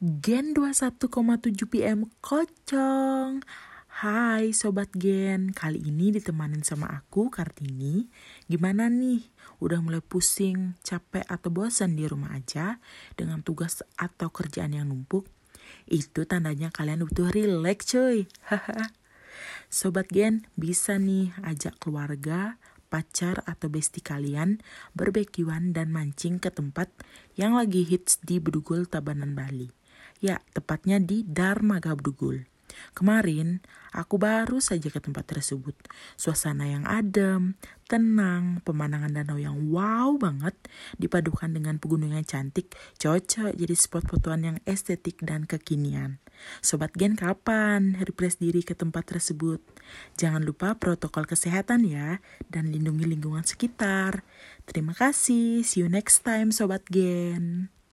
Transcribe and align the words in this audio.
Gen 0.00 0.56
21,7 0.56 1.68
PM 1.68 2.08
Kocong. 2.24 3.44
Hai 4.00 4.48
Sobat 4.56 4.88
Gen, 4.96 5.52
kali 5.52 5.76
ini 5.76 6.08
ditemanin 6.08 6.64
sama 6.64 6.88
aku 6.88 7.28
Kartini. 7.28 8.08
Gimana 8.48 8.88
nih? 8.88 9.28
Udah 9.60 9.84
mulai 9.84 10.00
pusing, 10.00 10.72
capek 10.80 11.28
atau 11.28 11.52
bosan 11.52 12.00
di 12.00 12.08
rumah 12.08 12.32
aja 12.32 12.80
dengan 13.12 13.44
tugas 13.44 13.84
atau 14.00 14.32
kerjaan 14.32 14.72
yang 14.72 14.88
numpuk? 14.88 15.28
Itu 15.84 16.24
tandanya 16.24 16.72
kalian 16.72 17.04
butuh 17.04 17.28
relax 17.28 17.92
cuy. 17.92 18.24
Sobat 19.68 20.08
Gen, 20.08 20.48
bisa 20.56 20.96
nih 20.96 21.36
ajak 21.44 21.76
keluarga, 21.76 22.56
pacar 22.88 23.44
atau 23.44 23.68
bestie 23.68 24.00
kalian 24.00 24.64
berbekiwan 24.96 25.76
dan 25.76 25.92
mancing 25.92 26.40
ke 26.40 26.48
tempat 26.48 26.88
yang 27.36 27.52
lagi 27.52 27.84
hits 27.84 28.16
di 28.24 28.40
Bedugul 28.40 28.88
Tabanan 28.88 29.36
Bali. 29.36 29.79
Ya, 30.20 30.44
tepatnya 30.52 31.00
di 31.00 31.24
Dharma 31.24 31.80
Gabdugul. 31.80 32.44
Kemarin, 32.92 33.64
aku 33.90 34.20
baru 34.20 34.60
saja 34.62 34.92
ke 34.92 35.00
tempat 35.00 35.26
tersebut. 35.26 35.74
Suasana 36.14 36.68
yang 36.68 36.84
adem, 36.86 37.56
tenang, 37.88 38.62
pemandangan 38.62 39.10
danau 39.10 39.40
yang 39.40 39.56
wow 39.72 40.14
banget, 40.20 40.54
dipadukan 41.00 41.50
dengan 41.50 41.80
pegunungan 41.80 42.22
cantik, 42.22 42.76
cocok 43.00 43.56
jadi 43.56 43.74
spot 43.74 44.04
fotoan 44.06 44.40
yang 44.44 44.58
estetik 44.68 45.18
dan 45.24 45.48
kekinian. 45.48 46.22
Sobat 46.60 46.92
Gen 46.96 47.16
kapan 47.16 47.96
refresh 48.00 48.40
diri 48.40 48.60
ke 48.60 48.76
tempat 48.76 49.08
tersebut? 49.08 49.60
Jangan 50.20 50.44
lupa 50.44 50.76
protokol 50.76 51.24
kesehatan 51.24 51.88
ya, 51.88 52.20
dan 52.52 52.68
lindungi 52.68 53.08
lingkungan 53.08 53.44
sekitar. 53.44 54.22
Terima 54.68 54.92
kasih, 54.92 55.64
see 55.66 55.80
you 55.80 55.88
next 55.88 56.22
time 56.22 56.52
Sobat 56.54 56.86
Gen. 56.92 57.79